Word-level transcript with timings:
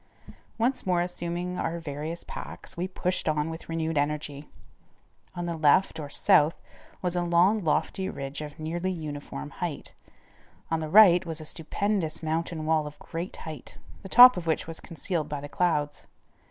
Once 0.57 0.83
more 0.83 0.99
assuming 0.99 1.59
our 1.59 1.77
various 1.77 2.23
packs, 2.23 2.75
we 2.75 2.87
pushed 2.87 3.29
on 3.29 3.51
with 3.51 3.69
renewed 3.69 3.99
energy. 3.99 4.49
On 5.35 5.45
the 5.45 5.55
left 5.55 5.99
or 5.99 6.09
south 6.09 6.59
was 7.03 7.15
a 7.15 7.21
long 7.21 7.63
lofty 7.63 8.09
ridge 8.09 8.41
of 8.41 8.57
nearly 8.57 8.91
uniform 8.91 9.51
height. 9.51 9.93
On 10.71 10.79
the 10.79 10.89
right 10.89 11.23
was 11.23 11.39
a 11.39 11.45
stupendous 11.45 12.23
mountain 12.23 12.65
wall 12.65 12.87
of 12.87 12.97
great 12.97 13.35
height, 13.45 13.77
the 14.01 14.09
top 14.09 14.37
of 14.37 14.47
which 14.47 14.65
was 14.65 14.79
concealed 14.79 15.29
by 15.29 15.39
the 15.39 15.47
clouds. 15.47 16.07